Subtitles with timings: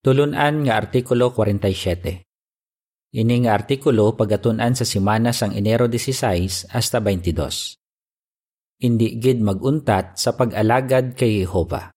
[0.00, 2.24] Tulunan nga Artikulo 47.
[3.20, 7.76] Ini nga artikulo pagatunan sa simana sang Enero 16 hasta 22.
[8.80, 11.92] Indi gid maguntat sa pag-alagad kay Jehova.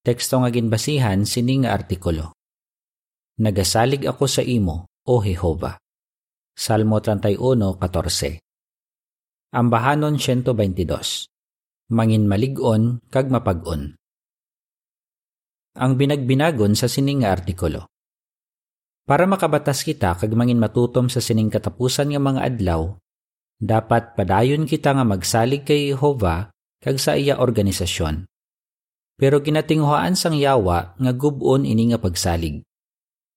[0.00, 2.32] Teksto nga ginbasihan sini nga artikulo.
[3.36, 5.76] Nagasalig ako sa imo, O Jehova.
[6.56, 8.40] Salmo 31:14.
[9.52, 11.28] Ambahanon 122.
[11.92, 13.97] Mangin malig-on kag mapag-on.
[15.78, 17.86] Ang binagbinagon sa sining nga artikulo.
[19.06, 22.98] Para makabatas kita kag mangin matutom sa sining katapusan nga mga adlaw,
[23.62, 26.50] dapat padayon kita nga magsalig kay Jehova
[26.82, 28.26] kag sa iya organisasyon.
[29.14, 32.66] Pero ginatinghuan sang yawa nga gubon ini nga pagsalig.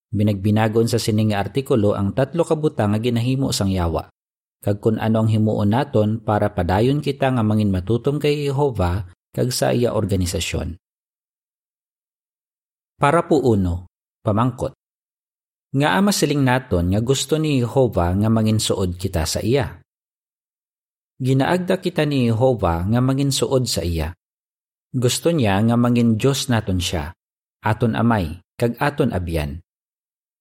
[0.09, 4.09] Binagbinagon sa sining nga artikulo ang tatlo ka butang nga ginahimo sang yawa.
[4.65, 9.53] Kag kun ano ang himuon naton para padayon kita nga mangin matutom kay Jehova kag
[9.53, 10.81] sa iya organisasyon.
[13.01, 13.89] Para po uno,
[14.21, 14.77] pamangkot.
[15.73, 19.81] Nga ama siling naton nga gusto ni Jehova nga manginsuod kita sa iya.
[21.17, 24.13] Ginaagda kita ni Jehova nga manginsuod sa iya.
[24.93, 27.09] Gusto niya nga mangin Diyos naton siya,
[27.65, 29.65] aton amay, kag aton abyan.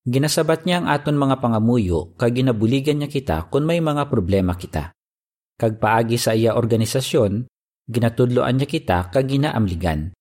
[0.05, 4.93] Ginasabat niya ang aton mga pangamuyo kag ginabuligan niya kita kung may mga problema kita.
[5.57, 7.49] Kag paagi sa iya organisasyon,
[7.89, 10.13] ginatudloan niya kita kag ginaamligan.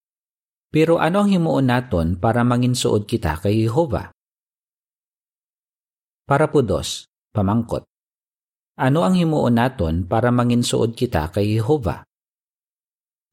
[0.70, 4.14] Pero ano ang himuon naton para manginsuod kita kay Jehova?
[6.30, 7.89] Para po dos, pamangkot.
[8.78, 12.06] Ano ang himuon naton para manginsuod kita kay Jehova?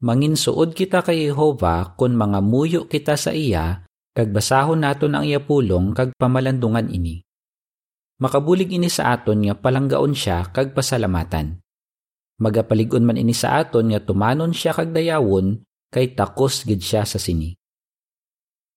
[0.00, 3.84] Manginsuod kita kay Jehova kung mga muyo kita sa iya,
[4.16, 7.20] kag basahon naton ang iya pulong kag pamalandungan ini.
[8.16, 11.60] Makabulig ini sa aton nga palanggaon siya kag pasalamatan.
[12.40, 15.65] Magapaligon man ini sa aton nga tumanon siya kag dayawon
[15.96, 17.56] kay takos gid siya sa sini.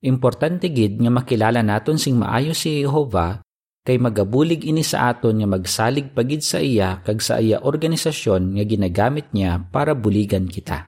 [0.07, 3.43] Importante gid nga makilala naton sing maayo si Jehova
[3.83, 8.63] kay magabulig ini sa aton nga magsalig pagid sa iya kag sa iya organisasyon nga
[8.63, 10.87] ginagamit niya para buligan kita.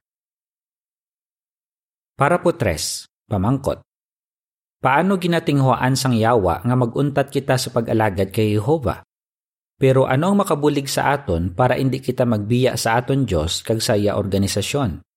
[2.16, 3.84] Para po tres, pamangkot.
[4.80, 9.04] Paano ginatinghuan sang yawa nga maguntat kita sa pag-alagad kay Jehova?
[9.76, 14.00] Pero ano ang makabulig sa aton para hindi kita magbiya sa aton Diyos kag sa
[14.00, 15.11] iya organisasyon?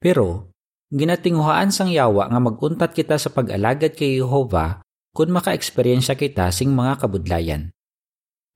[0.00, 0.48] Pero,
[0.88, 4.80] ginatinghuan sang yawa nga maguntat kita sa pag-alagad kay Jehova
[5.12, 7.68] kung maka-eksperyensya kita sing mga kabudlayan.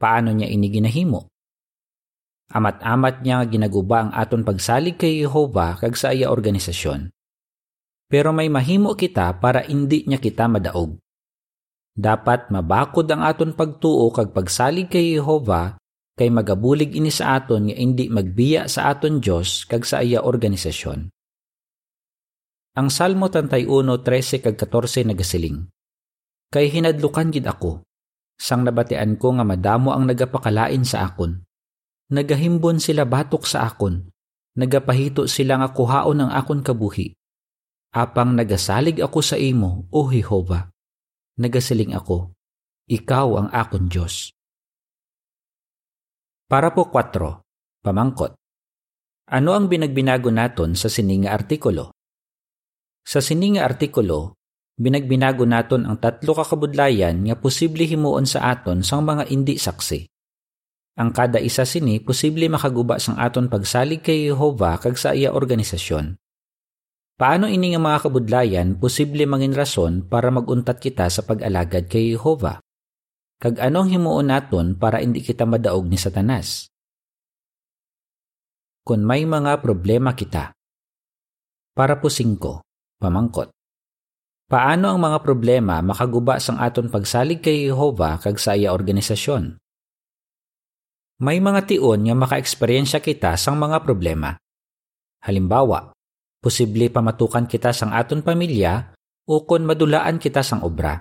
[0.01, 1.29] Paano niya ini ginahimo?
[2.49, 7.13] Amat-amat niya nga ginaguba ang aton pagsalig kay Jehova kag sa iya organisasyon.
[8.09, 10.97] Pero may mahimo kita para indi niya kita madaog.
[11.95, 15.77] Dapat mabakod ang aton pagtuo kag pagsalig kay Jehova
[16.15, 21.14] kay magabulig ini sa aton nga indi magbiya sa aton Dios kag sa iya organisasyon.
[22.75, 25.71] Ang Salmo 31:13 kag 14 nagasiling.
[26.51, 27.87] Kay hinadlukan gid ako.
[28.35, 31.39] Sang nabatian ko nga madamo ang nagapakalain sa akon.
[32.11, 34.11] Nagahimbon sila batok sa akon.
[34.59, 37.15] Nagapahito sila nga kuhaon ang akon kabuhi.
[37.95, 40.67] Apang nagasalig ako sa imo, O Jehova.
[41.39, 42.35] Nagasiling ako,
[42.91, 44.35] Ikaw ang akon Diyos.
[46.51, 47.39] Para po 4.
[47.87, 48.35] Pamangkot.
[49.31, 51.94] Ano ang binagbinago naton sa sininga artikulo?
[53.05, 54.41] Sa sininga artikulo,
[54.81, 60.09] binagbinago naton ang tatlo kakabudlayan nga posible himuon sa aton sang mga indi saksi.
[60.95, 66.17] Ang kada isa sini posible makaguba sang aton pagsalig kay Jehova kag sa iya organisasyon.
[67.15, 72.59] Paano ini nga mga kabudlayan posible mangin rason para maguntat kita sa pag-alagad kay Jehova?
[73.39, 76.71] Kag anong himuon naton para hindi kita madaog ni Satanas?
[78.83, 80.55] Kung may mga problema kita.
[81.75, 82.63] Para po singko,
[83.05, 83.53] pamangkot.
[84.49, 89.61] Paano ang mga problema makaguba sang aton pagsalig kay Jehova kag sa iya organisasyon?
[91.21, 94.37] May mga tion nga makaeksperyensya kita sang mga problema.
[95.25, 95.93] Halimbawa,
[96.45, 98.93] posible pamatukan kita sang aton pamilya
[99.25, 101.01] o kon madulaan kita sang obra.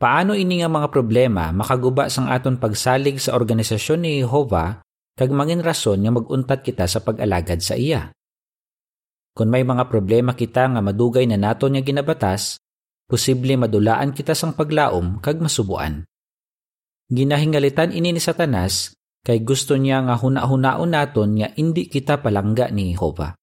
[0.00, 4.84] Paano ini nga mga problema makaguba sang aton pagsalig sa organisasyon ni Jehova
[5.16, 8.12] kag mangin rason nga maguntat kita sa pag-alagad sa iya?
[9.30, 12.58] Kung may mga problema kita nga madugay na nato nga ginabatas,
[13.06, 16.06] posible madulaan kita sang paglaom kag masubuan.
[17.10, 18.94] Ginahingalitan ini ni Satanas
[19.26, 23.34] kay gusto niya nga huna-hunaon naton nga indi kita palangga ni Jehova.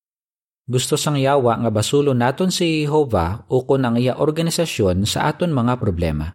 [0.68, 5.56] Gusto sang yawa nga basulo naton si Jehova o kon ang iya organisasyon sa aton
[5.56, 6.28] mga problema.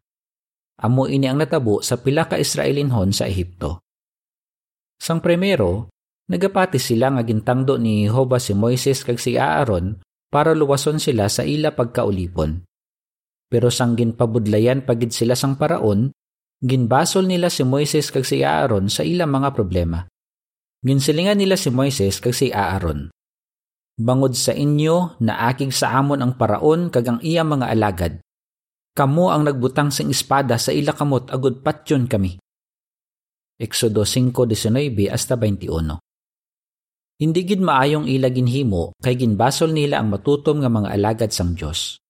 [0.81, 3.85] Amo ini ang natabo sa pila ka Israelinhon sa Ehipto.
[4.97, 5.92] Sang primero,
[6.33, 10.01] Nagapati sila nga gintangdo ni Jehova si Moises kag si Aaron
[10.33, 12.65] para luwason sila sa ila pagkaulipon.
[13.53, 16.09] Pero sang ginpabudlayan pagid sila sang paraon,
[16.65, 20.09] ginbasol nila si Moises kag si Aaron sa ilang mga problema.
[20.81, 23.13] Ginsilingan nila si Moises kag si Aaron.
[24.01, 28.25] Bangod sa inyo na akig sa amon ang paraon kag ang iya mga alagad.
[28.97, 32.41] Kamo ang nagbutang sing espada sa ila kamot agud patyon kami.
[33.61, 36.01] Exodo 5:19 hasta 21.
[37.21, 42.01] Hindi gid maayong ila ginhimo kay ginbasol nila ang matutom nga mga alagad sang Dios.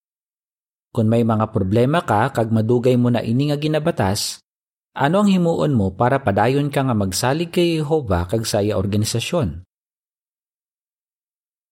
[0.93, 4.45] Kung may mga problema ka kag madugay mo na ini nga ginabatas,
[4.93, 9.65] ano ang himuon mo para padayon ka nga magsalig kay Jehova kag sa iya organisasyon?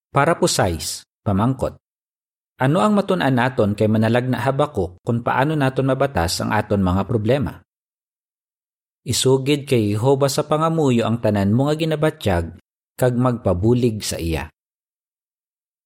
[0.09, 1.77] Para po size, pamangkot.
[2.61, 7.05] Ano ang matun-an naton kay manalag na habakok kung paano naton mabatas ang aton mga
[7.05, 7.61] problema?
[9.05, 12.57] Isugid kay Jehova sa pangamuyo ang tanan mo nga ginabatyag
[12.95, 14.51] kag magpabulig sa iya.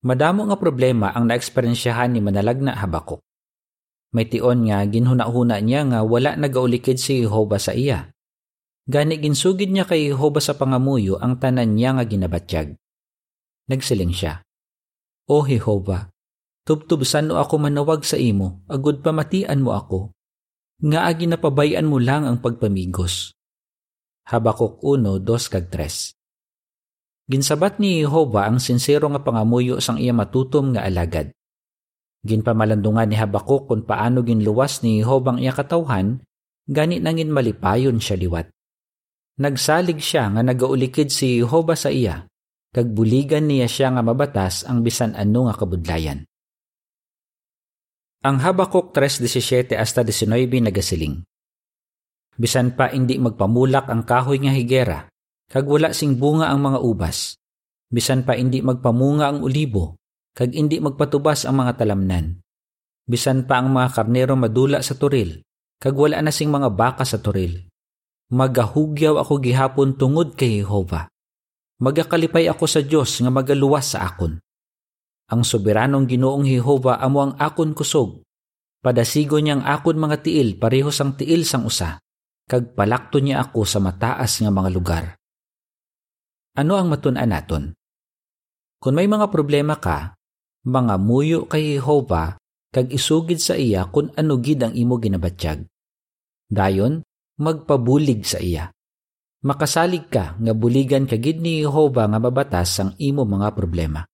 [0.06, 3.26] Madamo nga problema ang naeksperyensyahan ni manalag na habakok.
[4.14, 8.14] May tion nga ginhuna-huna niya nga wala nagaulikid si Jehova sa iya.
[8.86, 12.78] Gani ginsugid niya kay Jehova sa pangamuyo ang tanan niya nga ginabatyag.
[13.66, 14.46] Nagsiling siya.
[15.26, 16.14] O Jehova,
[16.70, 20.14] tubtubsan o ako manawag sa imo, agud pamatian mo ako.
[20.86, 23.34] Nga agi napabayan mo lang ang pagpamigos.
[24.30, 26.14] Habakuk 1, 2 kag 3
[27.26, 31.34] Ginsabat ni Jehova ang sincero nga pangamuyo sang iya matutom nga alagad.
[32.22, 36.22] Ginpamalandungan ni Habakuk kung paano ginluwas ni Hobang iya katawhan,
[36.70, 38.50] gani nangin malipayon siya liwat.
[39.42, 42.30] Nagsalig siya nga nagaulikid si Hoba sa iya,
[42.72, 46.30] kag buligan niya siya nga mabatas ang bisan ano nga kabudlayan.
[48.26, 51.26] Ang Habakuk 3.17 hasta 19 nagasiling.
[52.38, 55.06] Bisan pa hindi magpamulak ang kahoy nga higera,
[55.52, 57.38] kag wala sing bunga ang mga ubas.
[57.90, 60.00] Bisan pa hindi magpamunga ang ulibo,
[60.34, 62.42] kag indi magpatubas ang mga talamnan.
[63.06, 65.46] Bisan pa ang mga karnero madula sa turil,
[65.78, 67.70] kag wala na sing mga baka sa turil.
[68.34, 71.06] Magahugyaw ako gihapon tungod kay Jehova.
[71.78, 74.42] Magakalipay ako sa Dios nga magaluwas sa akon.
[75.30, 78.26] Ang soberanong Ginoong Jehova amo ang akon kusog.
[78.82, 82.02] Padasigo niyang akon mga tiil pareho sang tiil sang usa.
[82.46, 85.06] Kag palakto niya ako sa mataas nga mga lugar.
[86.56, 87.76] Ano ang matun-an naton?
[88.80, 90.16] Kung may mga problema ka,
[90.64, 92.40] mga muyo kay Jehova
[92.72, 95.68] kag isugid sa iya kung ano gid ang imo ginabatyag.
[96.48, 97.04] Dayon,
[97.40, 98.72] magpabulig sa iya.
[99.46, 104.08] Makasalig ka nga buligan kagid ni Jehova nga mabatas ang imo mga problema.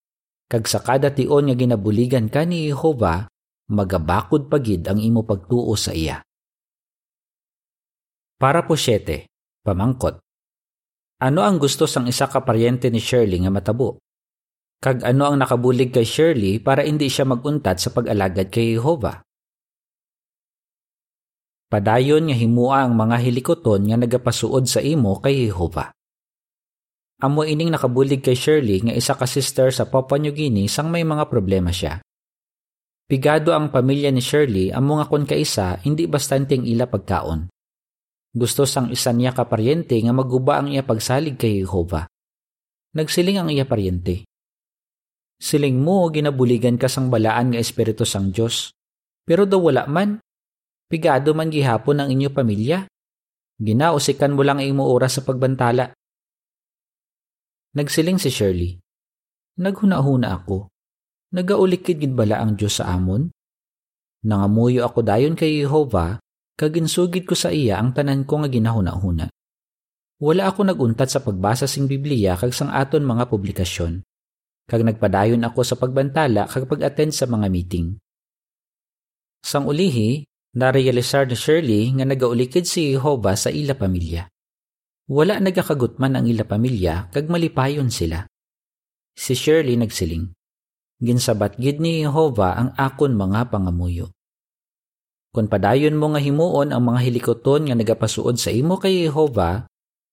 [0.49, 3.29] Kag sa kada tion nga ginabuligan ka ni Jehova,
[3.71, 6.19] magabakod pagid ang imo pagtuo sa iya.
[8.35, 9.29] Para po siyete,
[9.61, 10.30] pamangkot.
[11.21, 14.01] Ano ang gusto sang isa ka paryente ni Shirley nga matabo?
[14.81, 19.21] Kag ano ang nakabulig kay Shirley para hindi siya maguntat sa pag-alagad kay Jehova?
[21.69, 25.93] Padayon nga himua ang mga hilikoton nga nagapasuod sa imo kay Jehova.
[27.21, 31.05] Amo ining nakabulig kay Shirley nga isa ka sister sa Papua New Guinea sang may
[31.05, 32.01] mga problema siya.
[33.05, 37.45] Pigado ang pamilya ni Shirley amo nga kon kaisa hindi bastanting ila pagkaon.
[38.31, 42.07] Gusto sang isa niya ka paryente nga maguba ang iya pagsalig kay Jehova.
[42.95, 44.23] Nagsiling ang iya paryente.
[45.35, 48.71] Siling mo ginabuligan ka sang balaan nga espiritu sang Dios.
[49.27, 50.23] Pero daw wala man.
[50.87, 52.87] Pigado man gihapon ang inyo pamilya.
[53.59, 55.91] Ginausikan mo lang ang imo oras sa pagbantala.
[57.75, 58.79] Nagsiling si Shirley.
[59.59, 60.71] Naghuna-huna ako.
[61.35, 63.31] Nagaulikid gid bala ang Dios sa amon?
[64.23, 66.19] Nangamuyo ako dayon kay Jehova
[66.57, 69.27] kag ginsugid ko sa iya ang tanan ko nga ginahuna-huna.
[70.21, 74.05] Wala ako naguntat sa pagbasa sing Biblia kag sang aton mga publikasyon
[74.71, 77.99] kag nagpadayon ako sa pagbantala kag pag-attend sa mga meeting.
[79.43, 80.23] Sang ulihi,
[80.55, 84.31] narealisar ni Shirley nga nagaulikid si Jehova sa ila pamilya.
[85.11, 88.23] Wala nagakagutman ang ila pamilya kag malipayon sila.
[89.11, 90.31] Si Shirley nagsiling,
[91.01, 94.13] Ginsabat gid ni Jehova ang akon mga pangamuyo.
[95.31, 99.63] Kung padayon mo nga himuon ang mga hilikoton nga nagapasuod sa imo kay Jehova,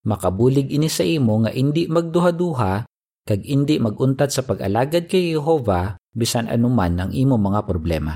[0.06, 2.86] makabulig ini sa imo nga indi magduha-duha
[3.26, 8.14] kag indi maguntat sa pag-alagad kay Jehova bisan anuman ang imo mga problema.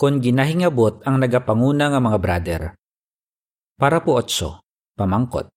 [0.00, 2.62] Kon ginahingabot ang nagapanguna nga mga brother.
[3.76, 4.64] Para po otso,
[4.96, 5.52] pamangkot.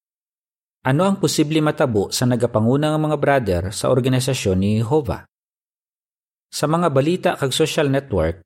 [0.84, 5.24] Ano ang posible matabo sa nagapanguna nga mga brother sa organisasyon ni Jehova?
[6.52, 8.44] Sa mga balita kag social network,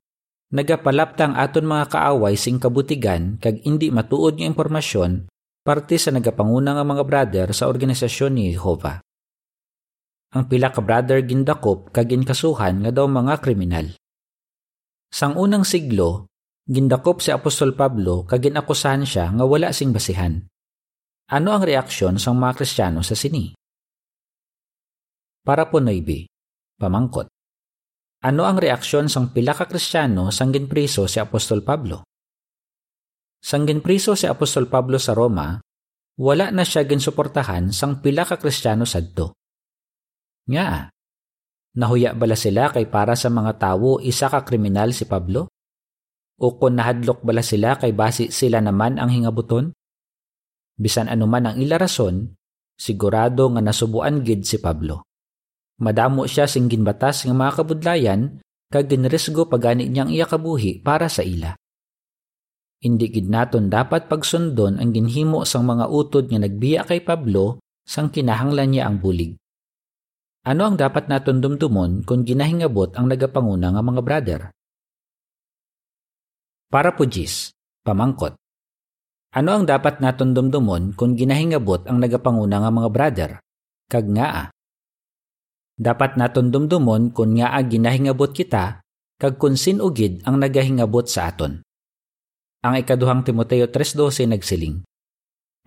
[0.48, 5.28] nagapalapta ang aton mga kaaway sing kabutigan kag indi matuod nga impormasyon
[5.60, 9.04] parte sa nagapanguna nga mga brother sa organisasyon ni Jehovah.
[10.32, 13.92] Ang pila ka brother gindakop kag kasuhan nga daw mga kriminal.
[15.08, 16.32] Sang unang siglo,
[16.64, 20.40] gindakop si Apostol Pablo kag ginakusahan siya nga wala sing basihan.
[21.28, 23.52] Ano ang reaksyon sang mga Kristiyano sa sini?
[25.44, 26.28] Para po Noibe,
[26.80, 27.28] pamangkot.
[28.18, 32.02] Ano ang reaksyon sang pila ka Kristiyano sang ginpriso si Apostol Pablo?
[33.38, 35.54] Sang ginpriso si Apostol Pablo sa Roma,
[36.18, 39.38] wala na siya ginsuportahan sang pila ka Kristiyano sadto.
[40.50, 40.90] Nga,
[41.78, 45.46] nahuya bala sila kay para sa mga tawo isa ka kriminal si Pablo?
[46.42, 49.70] O kung nahadlok bala sila kay basi sila naman ang hingabuton?
[50.74, 52.34] Bisan anuman ang ila rason,
[52.74, 55.07] sigurado nga nasubuan gid si Pablo.
[55.78, 61.22] Madamo siya sing ginbatas nga mga kabudlayan kag ginresgo pagani niyang iya kabuhi para sa
[61.22, 61.54] ila.
[62.78, 68.10] Hindi gid naton dapat pagsundon ang ginhimo sang mga utod nga nagbiya kay Pablo sang
[68.10, 69.34] kinahanglan niya ang bulig.
[70.46, 74.40] Ano ang dapat naton dumdumon kung ginahingabot ang nagapanguna nga mga brother?
[76.68, 77.50] Para po Jis,
[77.82, 78.36] pamangkot.
[79.34, 83.30] Ano ang dapat naton dumdumon kung ginahingabot ang nagapanguna nga mga brother?
[83.88, 84.52] Kag nga
[85.78, 88.82] Dapat naton dumdumon kung nga ginahingabot kita
[89.18, 91.62] kag kung sinugid ang nagahingabot sa aton.
[92.66, 94.82] Ang ikaduhang Timoteo 3.12 nagsiling.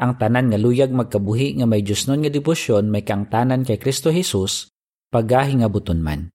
[0.04, 3.80] Ang tanan nga luyag magkabuhi nga may Diyos nun nga debosyon may kang tanan kay
[3.80, 4.68] Kristo Jesus,
[5.16, 6.28] pagahingabuton man.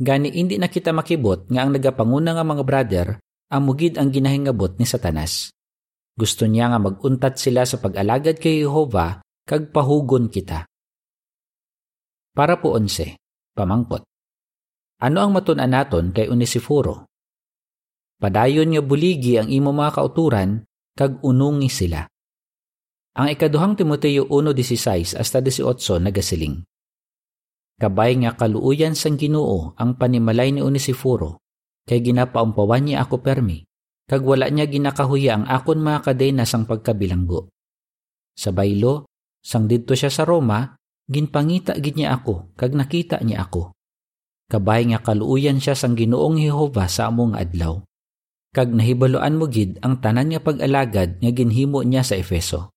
[0.00, 3.08] Gani hindi na kita makibot nga ang nagapanguna nga mga brother
[3.52, 5.52] ang mugid ang ginahingabot ni Satanas.
[6.16, 10.64] Gusto niya nga maguntat sila sa pag-alagad kay Jehova kag pahugon kita.
[12.36, 13.16] Para po onse,
[13.56, 14.04] pamangkot.
[15.00, 17.08] Ano ang matunan naton kay Onesiforo?
[18.20, 20.60] Padayon nga buligi ang imo mga kauturan,
[20.92, 22.04] kag unungi sila.
[23.16, 25.64] Ang ikaduhang Timoteo 1.16 hasta 18
[26.04, 26.60] nagasiling.
[27.80, 31.40] Kabay nga kaluuyan sang ginoo ang panimalay ni Onesiforo,
[31.88, 33.64] kay ginapaumpawan niya ako permi,
[34.04, 37.48] kag wala niya ginakahuya ang akon mga kadena sang pagkabilanggo.
[38.36, 39.08] Sa baylo,
[39.40, 40.75] sang didto siya sa Roma,
[41.06, 43.74] ginpangita gid niya ako, kag nakita niya ako.
[44.46, 47.82] Kabay nga kaluuyan siya sang ginoong Jehova sa among adlaw
[48.56, 52.72] kag nahibaloan mo gid ang tanan nga pag-alagad nga ginhimo niya sa Efeso.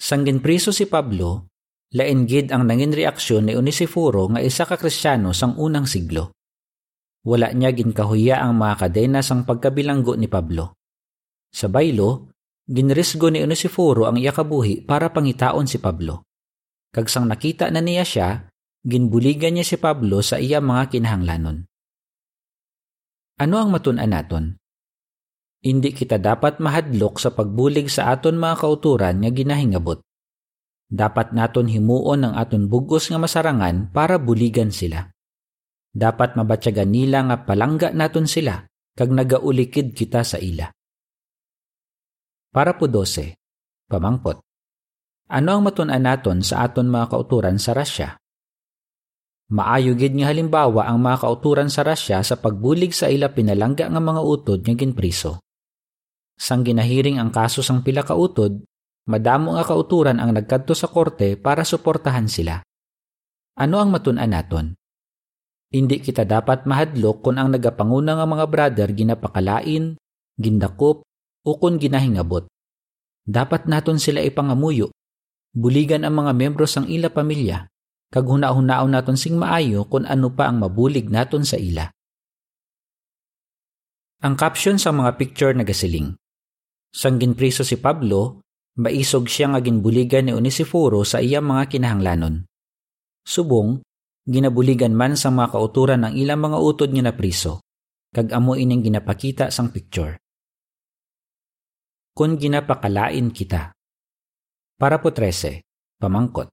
[0.00, 1.52] Sang ginpriso si Pablo,
[1.92, 6.32] lain gid ang nangin reaksyon ni Onesiforo nga isa ka Kristiyano sang unang siglo.
[7.28, 10.80] Wala niya ginkahuya ang mga kadena sang pagkabilanggo ni Pablo.
[11.52, 12.32] Sa baylo,
[12.64, 16.24] ginrisgo ni Onesiforo ang iya kabuhi para pangitaon si Pablo.
[16.94, 18.28] Kag sang nakita na niya siya,
[18.86, 21.66] ginbuligan niya si Pablo sa iya mga kinahanglanon.
[23.34, 24.54] Ano ang matunan naton?
[25.64, 30.04] Hindi kita dapat mahadlok sa pagbulig sa aton mga kauturan nga ginahingabot.
[30.92, 35.08] Dapat naton himuon ang aton bugos nga masarangan para buligan sila.
[35.94, 38.60] Dapat mabatyagan nila nga palangga naton sila
[38.94, 40.73] kag nagaulikid kita sa ila.
[42.54, 43.34] Para po 12.
[43.90, 44.38] Pamangkot.
[45.26, 48.14] Ano ang matunan naton sa aton mga kauturan sa Russia?
[49.50, 53.98] Maayo gid nga halimbawa ang mga kauturan sa Russia sa pagbulig sa ila pinalangga nga
[53.98, 55.42] mga utod nga ginpriso.
[56.38, 58.62] Sang ginahiring ang kaso sang pila ka utod,
[59.10, 62.62] madamo nga kauturan ang nagkadto sa korte para suportahan sila.
[63.58, 64.78] Ano ang matun-an naton?
[65.74, 69.98] Hindi kita dapat mahadlok kung ang nagapanguna nga mga brother ginapakalain,
[70.38, 71.02] gindakop,
[71.44, 72.48] o kung ginahingabot.
[73.24, 74.88] Dapat naton sila ipangamuyo.
[75.54, 77.68] Buligan ang mga membro sang ila pamilya
[78.14, 81.90] kag huna-hunaon naton sing maayo kung ano pa ang mabulig naton sa ila.
[84.22, 86.14] Ang caption sa mga picture nagasiling.
[86.94, 88.46] Sang ginpriso si Pablo,
[88.78, 92.46] maisog siya nga ginbuligan ni Onesiforo sa iya mga kinahanglanon.
[93.26, 93.82] Subong,
[94.22, 97.66] ginabuligan man sa mga kauturan ng ilang mga utod nga napriso,
[98.14, 100.14] kag amo ining ginapakita sang picture.
[102.14, 103.74] Kung ginapakalain kita.
[104.78, 105.66] Para po 13,
[105.98, 106.46] pamangkot.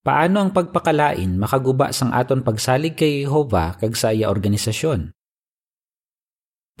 [0.00, 5.12] Paano ang pagpakalain makaguba sang aton pagsalig kay Jehova kag sa iya organisasyon?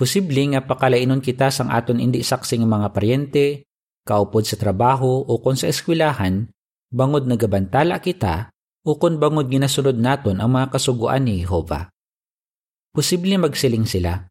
[0.00, 3.68] Posible nga pakalainon kita sang aton indi saksing mga paryente,
[4.08, 6.48] kaupod sa trabaho o kon sa eskwelahan,
[6.88, 8.48] bangod nagabantala kita
[8.80, 11.92] o kon bangod ginasunod naton ang mga kasuguan ni Jehova.
[12.96, 14.24] Posible magsiling sila.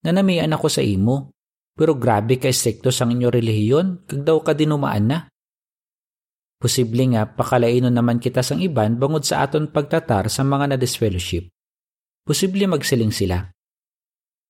[0.00, 1.33] Nanamian ako sa imo,
[1.74, 5.18] pero grabe ka strikto sang inyo relihiyon, kag daw ka dinumaan na.
[6.54, 11.50] Posible nga pakalainon naman kita sang iban bangod sa aton pagtatar sa mga na-disfellowship.
[12.24, 13.42] Posible magsiling sila.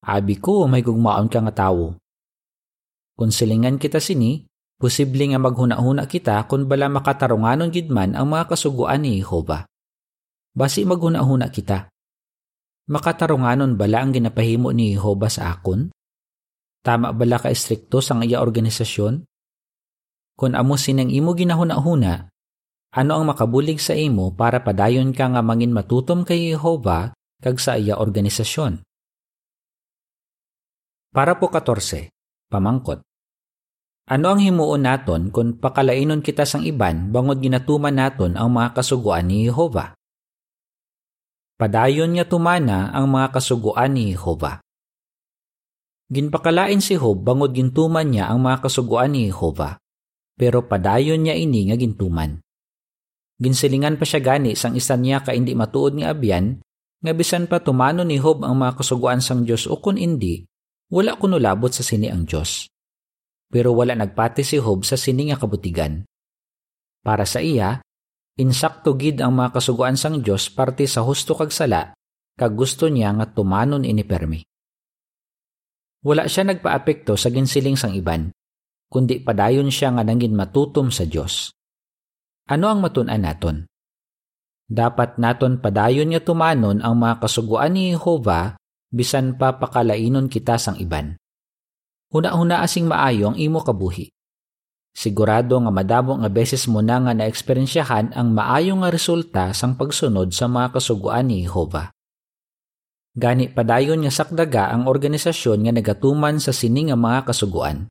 [0.05, 1.97] Abi ko, may gugmaon ka nga tawo.
[3.17, 4.45] Kung silingan kita sini,
[4.77, 9.65] posible nga maghuna-huna kita kung bala makatarunganon gid man ang mga kasuguan ni Jehova.
[10.55, 11.89] Basi maghuna-huna kita.
[12.85, 15.89] Makatarunganon bala ang ginapahimo ni Jehova sa akon?
[16.85, 19.25] Tama bala ka estrikto sa iya organisasyon?
[20.37, 22.29] Kung amo sinang imo ginahuna-huna,
[22.93, 27.81] ano ang makabulig sa imo para padayon ka nga mangin matutom kay Jehova kag sa
[27.81, 28.85] iya organisasyon?
[31.09, 32.13] Para po 14,
[32.53, 33.01] pamangkot.
[34.05, 39.33] Ano ang himuon naton kung pakalainon kita sang iban bangod ginatuman naton ang mga kasuguan
[39.33, 39.97] ni Jehova?
[41.57, 44.61] Padayon nga tumana ang mga kasuguan ni Jehova.
[46.13, 49.81] Ginpakalain si Job bangod gintuman niya ang mga kasuguan ni Jehova,
[50.37, 52.41] pero padayon niya ini nga gintuman.
[53.41, 56.61] Ginsilingan pa siya gani sang isa niya ka hindi matuod nga abyan,
[57.01, 60.45] nga bisan pa tumano ni Job ang mga kasuguan sang Dios o kun hindi,
[60.93, 62.69] wala kuno labot sa sini ang Dios.
[63.49, 66.05] Pero wala nagpati si Job sa sini nga kabutigan.
[67.05, 67.85] Para sa iya,
[68.35, 71.95] Insakto gid ang mga kasuguan sang Dios parte sa husto kag sala,
[72.35, 74.43] kag gusto niya nga tumanon ini permi.
[76.05, 78.29] Wala siya nagpaapekto sa ginsiling sang iban,
[78.93, 81.49] kundi padayon siya nga nangin matutom sa Dios.
[82.45, 83.65] Ano ang matun-an naton?
[84.69, 88.61] Dapat naton padayon nga tumanon ang mga kasuguan ni Jehova
[88.93, 91.17] bisan pa pakalainon kita sang iban.
[92.13, 94.13] Huna-huna asing maayo ang imo kabuhi.
[94.93, 100.37] Sigurado nga madamo nga beses mo na nga naeksperyensyahan ang maayo nga resulta sang pagsunod
[100.37, 101.94] sa mga kasuguan ni Jehova.
[103.15, 107.87] Gani padayon nga sakdaga ang organisasyon nga nagatuman sa sini nga mga kasuguan.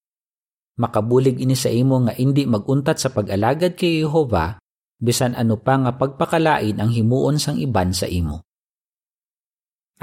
[0.75, 4.59] Makabulig ini sa imo nga indi maguntat sa pag-alagad kay Jehova
[5.03, 8.43] bisan ano pa nga pagpakalain ang himuon sang iban sa imo.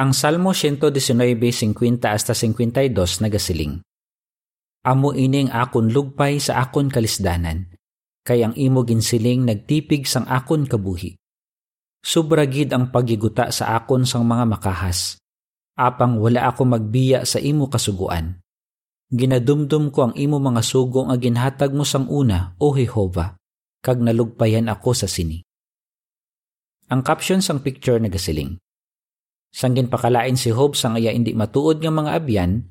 [0.00, 3.84] Ang Salmo 119:50 hasta 52 nagasiling.
[4.80, 7.68] Amo ining akon lugpay sa akon kalisdanan,
[8.24, 11.19] kay ang imo ginsiling nagtipig sang akon kabuhi.
[12.00, 15.21] Subragid ang pagiguta sa akon sang mga makahas,
[15.76, 18.40] apang wala ako magbiya sa imo kasuguan.
[19.12, 23.37] Ginadumdum ko ang imo mga sugo nga ginhatag mo sang una, O Jehova,
[23.85, 25.44] kag nalugpayan ako sa sini.
[26.90, 28.57] Ang caption sang picture nagasiling.
[29.51, 32.70] Sang ginpakalain si Job sang iya indi matuod nga mga abyan,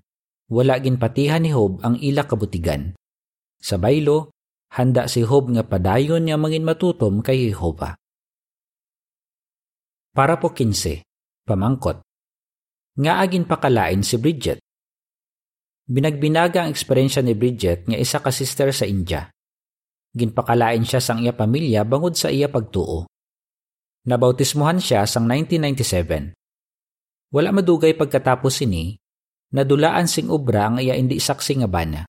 [0.49, 2.97] wala ginpatihan ni Hob ang ila kabutigan.
[3.61, 4.33] Sa baylo,
[4.73, 7.99] handa si Hob nga padayon niya mangin matutom kay Jehova.
[10.19, 10.99] Para po 15,
[11.47, 12.03] pamangkot.
[12.99, 14.59] Nga agin pakalain si Bridget.
[15.87, 19.31] Binagbinaga ang eksperyensya ni Bridget nga isa ka sister sa India.
[20.11, 23.07] Ginpakalain siya sang iya pamilya bangod sa iya pagtuo.
[24.11, 26.35] Nabautismuhan siya sang 1997.
[27.31, 28.99] Wala madugay pagkatapos ini,
[29.55, 32.03] nadulaan sing obra ang iya indi saksi nga bana.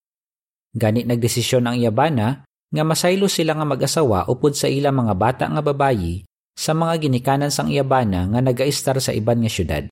[0.75, 2.43] Gani nagdesisyon ang iya bana
[2.75, 6.27] nga masaylo sila nga mag-asawa upod sa ila mga bata nga babayi
[6.61, 9.89] sa mga ginikanan sang iya bana nga nagaistar sa iban nga syudad.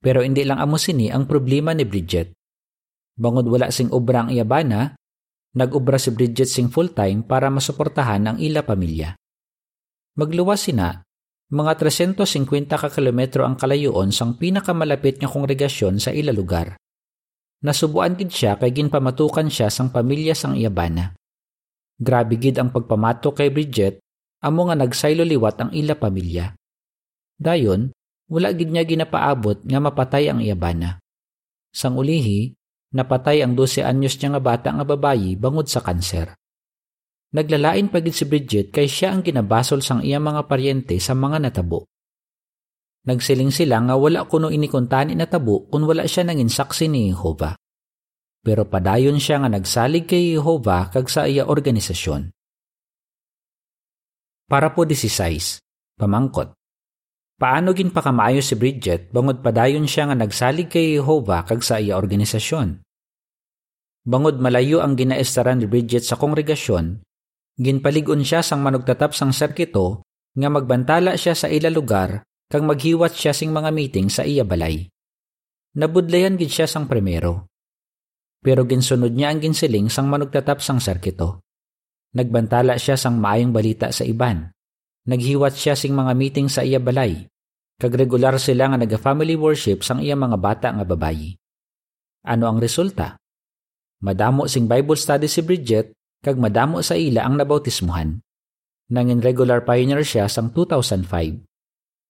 [0.00, 2.32] Pero hindi lang amo sini ang problema ni Bridget.
[3.12, 4.96] Bangod wala sing obra ang iya bana,
[5.52, 9.12] nag-obra si Bridget sing full-time para masuportahan ang ila pamilya.
[10.16, 11.04] Magluwas sina
[11.46, 16.74] mga 350 ka kilometro ang kalayuon sang pinakamalapit nga kongregasyon sa ila lugar.
[17.62, 21.14] Nasubuan gid siya kay ginpamatukan siya sang pamilya sang iyabana.
[21.96, 24.02] Grabe gid ang pagpamato kay Bridget,
[24.42, 26.52] amo nga nagsaylo liwat ang ila pamilya.
[27.36, 27.92] Dayon,
[28.26, 30.98] wala gid niya ginapaabot nga mapatay ang iyabana.
[31.70, 32.56] Sang ulihi,
[32.96, 36.32] napatay ang 12 anyos niya nga bata nga babayi bangod sa kanser.
[37.36, 41.84] Naglalain pagid si Bridget kay siya ang ginabasol sang iya mga paryente sa mga natabo.
[43.06, 47.54] Nagsiling sila nga wala kuno inikuntani na tabo kung wala siya nangin saksi ni Jehova.
[48.42, 52.34] Pero padayon siya nga nagsalig kay Jehova kag sa iya organisasyon.
[54.46, 55.58] Para po 16,
[55.98, 56.54] pamangkot.
[57.36, 61.98] Paano gin pakamayo si Bridget bangod padayon siya nga nagsalig kay Jehova kag sa iya
[61.98, 62.80] organisasyon?
[64.06, 67.02] Bangod malayo ang ginaestaran ni Bridget sa kongregasyon,
[67.56, 70.04] Ginpaligon siya sang manugtatap sang serkito
[70.36, 72.20] nga magbantala siya sa ila lugar
[72.52, 74.92] kang maghiwat siya sing mga meeting sa iya balay.
[75.72, 77.48] Nabudlayan gid siya sang primero.
[78.44, 81.40] Pero ginsunod niya ang ginsiling sang manugtatap sang serkito.
[82.16, 84.48] Nagbantala siya sang maayong balita sa iban.
[85.04, 87.28] Naghiwat siya sing mga meeting sa iya balay.
[87.76, 91.36] Kag regular sila nga naga-family worship sang iya mga bata nga babayi.
[92.24, 93.20] Ano ang resulta?
[94.00, 95.92] Madamo sing Bible study si Bridget
[96.24, 98.24] kag madamo sa ila ang nabautismuhan.
[98.88, 101.04] Nangin regular pioneer siya sang 2005.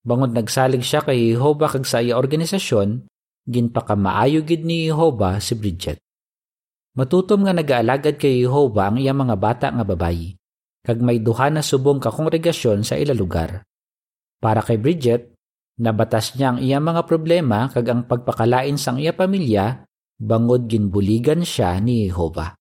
[0.06, 3.10] Bangod nagsalig siya kay Jehova kag sa iya organisasyon,
[3.50, 5.98] ginpakamaayo gid ni Jehova si Bridget.
[6.96, 10.32] Matutom nga nagaalagad kay Jehova ang iya mga bata nga babayi,
[10.80, 13.62] kag may duha na subong ka kongregasyon sa ila lugar.
[14.40, 15.36] Para kay Bridget,
[15.76, 19.84] Nabatas niya ang iya mga problema kag ang pagpakalain sang iya pamilya
[20.16, 22.56] bangod ginbuligan siya ni Jehova.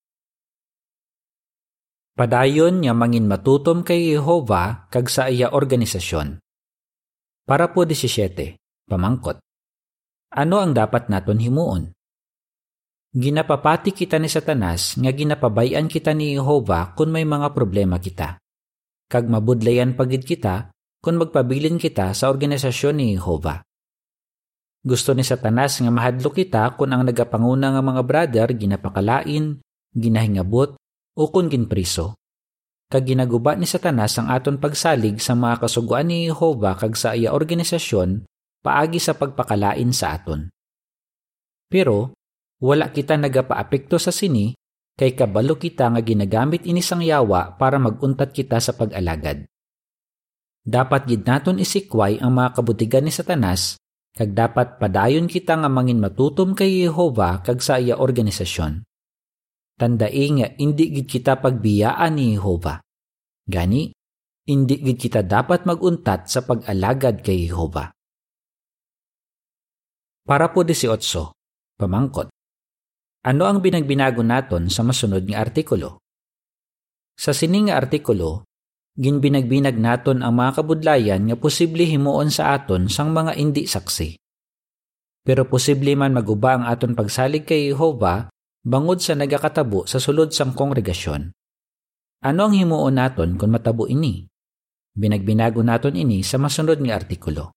[2.16, 6.44] Padayon niya mangin matutom kay Jehova kag sa iya organisasyon.
[7.48, 8.60] Para po 17,
[8.92, 9.40] pamangkot.
[10.36, 11.96] Ano ang dapat naton himuon?
[13.16, 18.36] Ginapapati kita ni Satanas nga ginapabayan kita ni Jehova kung may mga problema kita.
[19.08, 20.68] Kag mabudlayan pagid kita
[21.00, 23.64] kung magpabilin kita sa organisasyon ni Jehova.
[24.84, 29.64] Gusto ni Satanas nga mahadlo kita kung ang nagapanguna nga mga brother ginapakalain,
[29.96, 30.76] ginahingabot,
[31.16, 32.20] o kung ginpriso.
[32.92, 37.32] Kag ginaguba ni Satanas ang aton pagsalig sa mga kasuguan ni Jehova kag sa iya
[37.32, 38.28] organisasyon
[38.60, 40.52] paagi sa pagpakalain sa aton.
[41.72, 42.12] Pero
[42.64, 44.56] wala kita nagapaapekto sa sini
[44.96, 49.44] kay kabalo kita nga ginagamit inisang yawa para maguntat kita sa pag-alagad.
[50.66, 53.78] Dapat gid naton isikway ang mga kabutigan ni Satanas
[54.16, 58.82] kag dapat padayon kita nga mangin matutom kay Jehova kag sa iya organisasyon.
[59.76, 62.80] Tandai nga indi gid kita pagbiyaan ni Jehova.
[63.44, 63.92] Gani,
[64.48, 67.92] indi gid kita dapat maguntat sa pag-alagad kay Jehova.
[70.26, 70.98] Para po 18,
[71.78, 72.35] pamangkot.
[73.26, 75.98] Ano ang binagbinago naton sa masunod nga artikulo?
[77.18, 78.46] Sa sining nga artikulo,
[78.94, 84.22] ginbinagbinag naton ang mga kabudlayan nga posible himuon sa aton sang mga indi saksi.
[85.26, 88.30] Pero posible man maguba ang aton pagsalig kay Jehova
[88.62, 91.34] bangod sa nagakatabo sa sulod sang kongregasyon.
[92.22, 94.22] Ano ang himuon naton kung matabo ini?
[94.94, 97.55] Binagbinago naton ini sa masunod nga artikulo.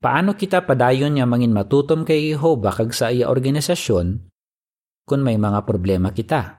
[0.00, 4.32] Paano kita padayon nga mangin matutom kay Jehova kag sa iya organisasyon
[5.04, 6.56] kung may mga problema kita?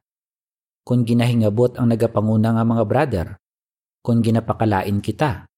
[0.86, 3.28] Kung ginahingabot ang nagapanguna nga mga brother?
[4.06, 5.50] Kung ginapakalain kita?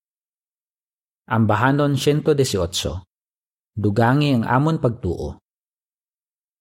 [1.27, 3.03] Ambahanon 118.
[3.75, 5.43] Dugangi ang amon pagtuo.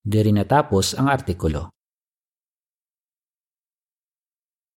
[0.03, 1.82] Diri natapos ang artikulo.